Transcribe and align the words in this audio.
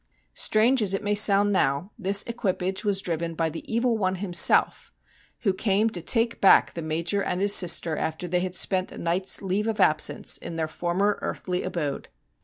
Strange 0.33 0.81
as 0.81 0.95
it 0.95 1.03
may 1.03 1.13
sound 1.13 1.53
now, 1.53 1.91
this 1.95 2.23
equipage 2.23 2.83
was 2.83 3.03
driven 3.03 3.35
by 3.35 3.51
the 3.51 3.63
Evil 3.71 3.95
One 3.99 4.15
himself, 4.15 4.91
who 5.41 5.53
came 5.53 5.91
to 5.91 6.01
take 6.01 6.41
back 6.41 6.73
the 6.73 6.81
Major 6.81 7.21
and 7.21 7.39
his 7.39 7.53
sister 7.53 7.95
after 7.95 8.27
they 8.27 8.39
had 8.39 8.55
spent 8.55 8.91
a 8.91 8.97
night's 8.97 9.43
leave 9.43 9.67
of 9.67 9.79
absence 9.79 10.39
in 10.39 10.55
their 10.55 10.67
former 10.67 11.19
earthly 11.21 11.61
abode. 11.61 12.07